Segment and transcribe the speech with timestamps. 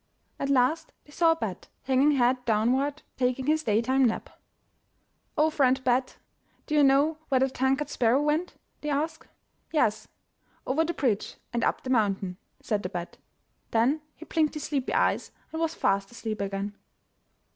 [0.39, 4.31] At last they saw a bat, hanging head downward, taking his day time nap.
[5.37, 6.17] "O, friend Bat,
[6.65, 9.27] do you know where the tongue cut sparrow went?'* they asked.
[9.71, 10.07] "Yes.
[10.65, 13.17] Over the bridge and up the mountain," said the bat.
[13.69, 16.73] Then he blinked his sleepy eyes and was fast asleep again.